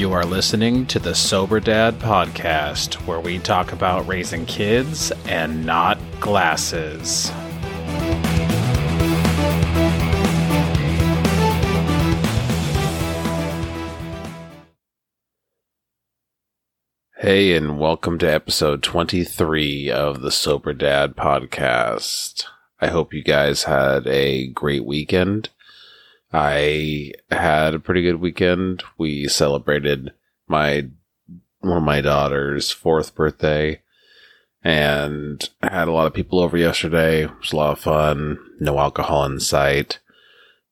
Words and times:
You 0.00 0.14
are 0.14 0.24
listening 0.24 0.86
to 0.86 0.98
the 0.98 1.14
Sober 1.14 1.60
Dad 1.60 1.98
podcast, 1.98 2.94
where 3.06 3.20
we 3.20 3.38
talk 3.38 3.72
about 3.72 4.08
raising 4.08 4.46
kids 4.46 5.12
and 5.26 5.66
not 5.66 5.98
glasses. 6.20 7.30
Hey, 17.18 17.54
and 17.54 17.78
welcome 17.78 18.16
to 18.20 18.26
episode 18.26 18.82
23 18.82 19.90
of 19.90 20.22
the 20.22 20.30
Sober 20.30 20.72
Dad 20.72 21.14
podcast. 21.14 22.44
I 22.80 22.86
hope 22.86 23.12
you 23.12 23.22
guys 23.22 23.64
had 23.64 24.06
a 24.06 24.46
great 24.46 24.86
weekend. 24.86 25.50
I 26.32 27.12
had 27.30 27.74
a 27.74 27.80
pretty 27.80 28.02
good 28.02 28.20
weekend. 28.20 28.82
We 28.98 29.26
celebrated 29.28 30.12
my 30.46 30.88
one 31.60 31.76
of 31.76 31.82
my 31.82 32.00
daughter's 32.00 32.70
fourth 32.70 33.14
birthday 33.14 33.82
and 34.62 35.48
had 35.62 35.88
a 35.88 35.92
lot 35.92 36.06
of 36.06 36.14
people 36.14 36.40
over 36.40 36.56
yesterday. 36.56 37.24
It 37.24 37.38
was 37.38 37.52
a 37.52 37.56
lot 37.56 37.72
of 37.72 37.80
fun. 37.80 38.38
No 38.60 38.78
alcohol 38.78 39.24
in 39.24 39.40
sight. 39.40 39.98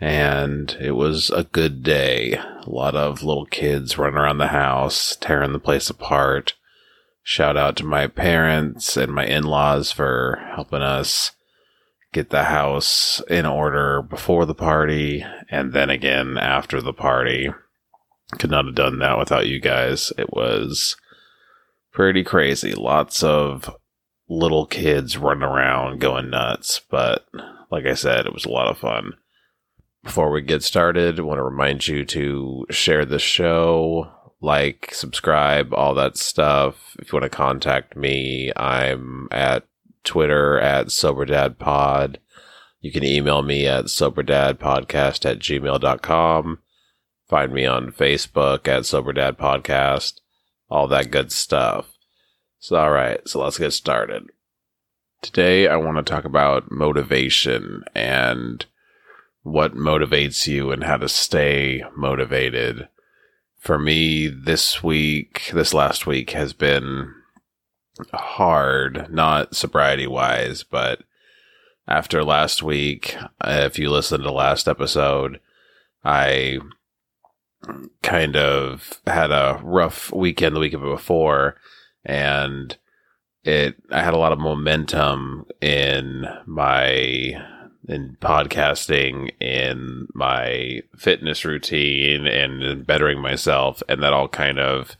And 0.00 0.76
it 0.80 0.92
was 0.92 1.30
a 1.30 1.44
good 1.44 1.82
day. 1.84 2.34
A 2.34 2.64
lot 2.66 2.96
of 2.96 3.22
little 3.22 3.46
kids 3.46 3.98
running 3.98 4.18
around 4.18 4.38
the 4.38 4.48
house, 4.48 5.16
tearing 5.20 5.52
the 5.52 5.60
place 5.60 5.88
apart. 5.88 6.54
Shout 7.22 7.56
out 7.56 7.76
to 7.76 7.84
my 7.84 8.08
parents 8.08 8.96
and 8.96 9.12
my 9.12 9.24
in-laws 9.24 9.92
for 9.92 10.42
helping 10.56 10.82
us 10.82 11.30
get 12.12 12.30
the 12.30 12.44
house 12.44 13.22
in 13.28 13.46
order 13.46 14.02
before 14.02 14.44
the 14.44 14.54
party 14.54 15.24
and 15.50 15.72
then 15.72 15.90
again 15.90 16.36
after 16.38 16.80
the 16.80 16.92
party. 16.92 17.48
Could 18.38 18.50
not 18.50 18.66
have 18.66 18.74
done 18.74 18.98
that 18.98 19.18
without 19.18 19.46
you 19.46 19.60
guys. 19.60 20.12
It 20.16 20.32
was 20.32 20.96
pretty 21.92 22.24
crazy. 22.24 22.74
Lots 22.74 23.22
of 23.22 23.74
little 24.28 24.66
kids 24.66 25.18
running 25.18 25.42
around 25.42 26.00
going 26.00 26.30
nuts, 26.30 26.80
but 26.90 27.26
like 27.70 27.86
I 27.86 27.94
said, 27.94 28.26
it 28.26 28.32
was 28.32 28.44
a 28.44 28.50
lot 28.50 28.68
of 28.68 28.78
fun. 28.78 29.12
Before 30.02 30.30
we 30.30 30.42
get 30.42 30.62
started, 30.62 31.18
I 31.18 31.22
want 31.22 31.38
to 31.38 31.44
remind 31.44 31.86
you 31.86 32.04
to 32.06 32.66
share 32.70 33.04
the 33.04 33.18
show, 33.18 34.10
like, 34.40 34.90
subscribe, 34.92 35.72
all 35.72 35.94
that 35.94 36.16
stuff. 36.16 36.96
If 36.98 37.12
you 37.12 37.18
want 37.18 37.30
to 37.30 37.36
contact 37.36 37.96
me, 37.96 38.50
I'm 38.56 39.28
at 39.30 39.64
Twitter 40.04 40.58
at 40.58 40.86
SoberDadPod. 40.86 42.16
You 42.80 42.90
can 42.90 43.04
email 43.04 43.42
me 43.42 43.66
at 43.66 43.86
SoberDadPodcast 43.86 45.24
at 45.24 45.38
gmail.com. 45.38 46.58
Find 47.28 47.52
me 47.52 47.64
on 47.64 47.92
Facebook 47.92 48.68
at 48.68 48.82
SoberDadPodcast. 48.82 50.20
All 50.68 50.88
that 50.88 51.10
good 51.10 51.30
stuff. 51.32 51.92
So, 52.58 52.76
all 52.76 52.90
right, 52.90 53.26
so 53.28 53.42
let's 53.42 53.58
get 53.58 53.72
started. 53.72 54.24
Today, 55.20 55.68
I 55.68 55.76
want 55.76 55.96
to 55.98 56.02
talk 56.02 56.24
about 56.24 56.70
motivation 56.70 57.84
and 57.94 58.66
what 59.42 59.74
motivates 59.74 60.46
you 60.46 60.72
and 60.72 60.84
how 60.84 60.96
to 60.96 61.08
stay 61.08 61.84
motivated. 61.96 62.88
For 63.58 63.78
me, 63.78 64.28
this 64.28 64.82
week, 64.82 65.50
this 65.54 65.72
last 65.72 66.06
week 66.06 66.30
has 66.30 66.52
been 66.52 67.14
hard, 68.12 69.12
not 69.12 69.54
sobriety 69.54 70.06
wise, 70.06 70.62
but 70.62 71.02
after 71.86 72.24
last 72.24 72.62
week, 72.62 73.16
if 73.44 73.78
you 73.78 73.90
listened 73.90 74.24
to 74.24 74.32
last 74.32 74.68
episode, 74.68 75.40
I 76.04 76.58
kind 78.02 78.36
of 78.36 79.00
had 79.06 79.30
a 79.30 79.60
rough 79.62 80.12
weekend 80.12 80.56
the 80.56 80.60
week 80.60 80.72
before 80.72 81.56
and 82.04 82.76
it 83.44 83.76
I 83.90 84.02
had 84.02 84.14
a 84.14 84.18
lot 84.18 84.32
of 84.32 84.38
momentum 84.38 85.46
in 85.60 86.26
my 86.46 87.34
in 87.88 88.16
podcasting 88.20 89.30
in 89.40 90.08
my 90.14 90.82
fitness 90.96 91.44
routine 91.44 92.26
and 92.26 92.62
in 92.62 92.82
bettering 92.84 93.20
myself 93.20 93.82
and 93.88 94.02
that 94.02 94.12
all 94.12 94.28
kind 94.28 94.58
of 94.58 94.96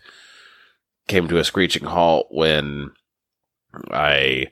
came 1.09 1.29
to 1.29 1.39
a 1.39 1.45
screeching 1.45 1.85
halt 1.85 2.29
when 2.31 2.91
I 3.91 4.49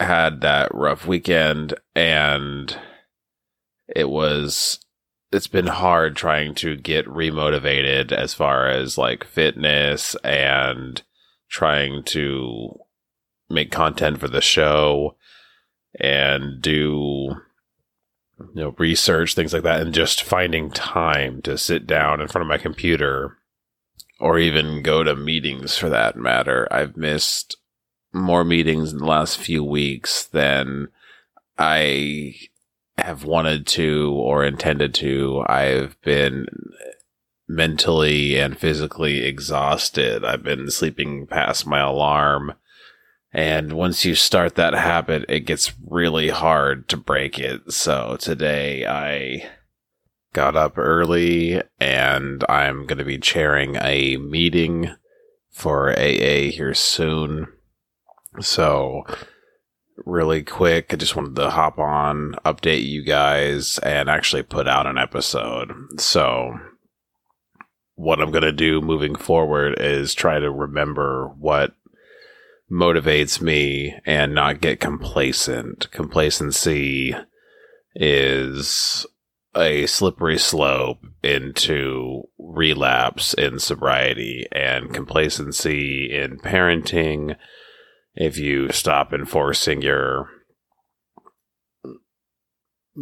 had 0.00 0.40
that 0.40 0.74
rough 0.74 1.06
weekend 1.06 1.74
and 1.94 2.76
it 3.94 4.08
was 4.08 4.80
it's 5.30 5.46
been 5.46 5.66
hard 5.66 6.14
trying 6.14 6.54
to 6.54 6.76
get 6.76 7.06
remotivated 7.06 8.12
as 8.12 8.34
far 8.34 8.68
as 8.68 8.98
like 8.98 9.24
fitness 9.24 10.14
and 10.24 11.02
trying 11.48 12.02
to 12.02 12.78
make 13.48 13.70
content 13.70 14.18
for 14.18 14.28
the 14.28 14.40
show 14.40 15.16
and 16.00 16.60
do 16.60 17.34
you 18.38 18.46
know 18.54 18.74
research 18.78 19.34
things 19.34 19.52
like 19.52 19.62
that 19.62 19.80
and 19.80 19.94
just 19.94 20.22
finding 20.22 20.70
time 20.70 21.40
to 21.42 21.56
sit 21.56 21.86
down 21.86 22.20
in 22.20 22.28
front 22.28 22.42
of 22.42 22.48
my 22.48 22.58
computer 22.58 23.38
or 24.22 24.38
even 24.38 24.82
go 24.82 25.02
to 25.02 25.16
meetings 25.16 25.76
for 25.76 25.88
that 25.88 26.16
matter. 26.16 26.68
I've 26.70 26.96
missed 26.96 27.56
more 28.12 28.44
meetings 28.44 28.92
in 28.92 28.98
the 28.98 29.04
last 29.04 29.36
few 29.36 29.64
weeks 29.64 30.26
than 30.26 30.86
I 31.58 32.36
have 32.96 33.24
wanted 33.24 33.66
to 33.66 34.12
or 34.12 34.44
intended 34.44 34.94
to. 34.94 35.44
I've 35.48 36.00
been 36.02 36.46
mentally 37.48 38.38
and 38.38 38.56
physically 38.56 39.24
exhausted. 39.24 40.24
I've 40.24 40.44
been 40.44 40.70
sleeping 40.70 41.26
past 41.26 41.66
my 41.66 41.80
alarm. 41.80 42.52
And 43.32 43.72
once 43.72 44.04
you 44.04 44.14
start 44.14 44.54
that 44.54 44.74
habit, 44.74 45.24
it 45.28 45.40
gets 45.40 45.72
really 45.84 46.28
hard 46.28 46.88
to 46.90 46.96
break 46.96 47.40
it. 47.40 47.72
So 47.72 48.16
today 48.20 48.86
I 48.86 49.50
got 50.32 50.56
up 50.56 50.78
early 50.78 51.60
and 51.78 52.44
I'm 52.48 52.86
going 52.86 52.98
to 52.98 53.04
be 53.04 53.18
chairing 53.18 53.76
a 53.76 54.16
meeting 54.16 54.94
for 55.50 55.90
AA 55.90 56.50
here 56.50 56.74
soon. 56.74 57.48
So, 58.40 59.02
really 60.06 60.42
quick, 60.42 60.92
I 60.92 60.96
just 60.96 61.14
wanted 61.14 61.36
to 61.36 61.50
hop 61.50 61.78
on, 61.78 62.34
update 62.44 62.86
you 62.86 63.04
guys, 63.04 63.78
and 63.78 64.08
actually 64.08 64.42
put 64.42 64.66
out 64.66 64.86
an 64.86 64.96
episode. 64.96 65.72
So, 65.98 66.58
what 67.94 68.20
I'm 68.20 68.30
going 68.30 68.42
to 68.42 68.52
do 68.52 68.80
moving 68.80 69.14
forward 69.14 69.78
is 69.78 70.14
try 70.14 70.38
to 70.38 70.50
remember 70.50 71.28
what 71.38 71.74
motivates 72.70 73.40
me 73.40 73.94
and 74.06 74.34
not 74.34 74.62
get 74.62 74.80
complacent. 74.80 75.90
Complacency 75.90 77.14
is 77.94 79.06
a 79.54 79.86
slippery 79.86 80.38
slope 80.38 81.04
into 81.22 82.22
relapse 82.38 83.34
in 83.34 83.58
sobriety 83.58 84.46
and 84.52 84.92
complacency 84.92 86.12
in 86.12 86.38
parenting. 86.38 87.36
If 88.14 88.38
you 88.38 88.70
stop 88.72 89.12
enforcing 89.12 89.82
your 89.82 90.28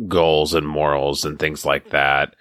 goals 0.08 0.54
and 0.54 0.66
morals 0.66 1.24
and 1.24 1.38
things 1.38 1.64
like 1.64 1.90
that, 1.90 2.34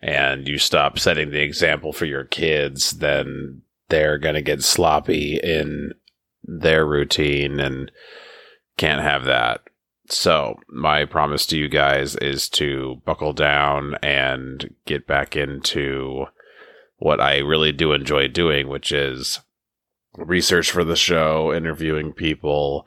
and 0.00 0.46
you 0.46 0.58
stop 0.58 0.98
setting 0.98 1.30
the 1.30 1.42
example 1.42 1.92
for 1.92 2.04
your 2.04 2.24
kids, 2.24 2.92
then 2.92 3.62
they're 3.88 4.18
going 4.18 4.34
to 4.34 4.42
get 4.42 4.62
sloppy 4.62 5.40
in 5.42 5.92
their 6.42 6.86
routine 6.86 7.58
and 7.58 7.90
can't 8.76 9.00
have 9.00 9.24
that. 9.24 9.62
So, 10.08 10.56
my 10.68 11.06
promise 11.06 11.46
to 11.46 11.56
you 11.56 11.68
guys 11.68 12.14
is 12.16 12.48
to 12.50 13.00
buckle 13.06 13.32
down 13.32 13.96
and 14.02 14.74
get 14.84 15.06
back 15.06 15.34
into 15.34 16.26
what 16.98 17.20
I 17.20 17.38
really 17.38 17.72
do 17.72 17.92
enjoy 17.92 18.28
doing, 18.28 18.68
which 18.68 18.92
is 18.92 19.40
research 20.16 20.70
for 20.70 20.84
the 20.84 20.96
show, 20.96 21.52
interviewing 21.54 22.12
people, 22.12 22.86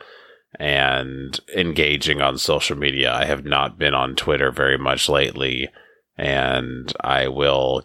and 0.59 1.39
engaging 1.55 2.21
on 2.21 2.37
social 2.37 2.77
media. 2.77 3.13
I 3.13 3.25
have 3.25 3.45
not 3.45 3.77
been 3.77 3.93
on 3.93 4.15
Twitter 4.15 4.51
very 4.51 4.77
much 4.77 5.09
lately, 5.09 5.69
and 6.17 6.93
I 7.01 7.27
will 7.27 7.83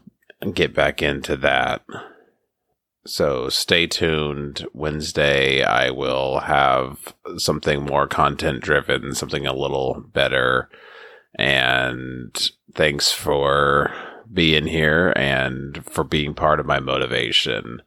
get 0.52 0.74
back 0.74 1.02
into 1.02 1.36
that. 1.38 1.82
So 3.04 3.48
stay 3.48 3.86
tuned. 3.86 4.66
Wednesday, 4.72 5.64
I 5.64 5.90
will 5.90 6.40
have 6.40 7.14
something 7.36 7.84
more 7.84 8.06
content 8.06 8.62
driven, 8.62 9.14
something 9.14 9.46
a 9.46 9.52
little 9.52 10.04
better. 10.12 10.68
And 11.34 12.50
thanks 12.74 13.10
for 13.10 13.92
being 14.32 14.66
here 14.66 15.12
and 15.16 15.84
for 15.86 16.04
being 16.04 16.34
part 16.34 16.60
of 16.60 16.66
my 16.66 16.78
motivation. 16.78 17.82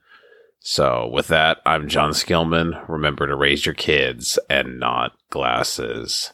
So, 0.60 1.08
with 1.08 1.28
that, 1.28 1.60
I'm 1.66 1.88
Jon 1.88 2.12
Skillman. 2.12 2.90
Remember 2.90 3.28
to 3.28 3.36
raise 3.36 3.68
your 3.68 3.76
kids 3.76 4.40
and 4.50 4.80
not 4.80 5.12
glasses. 5.30 6.34